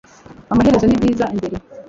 [0.51, 1.55] amaherezo ni byiza imbere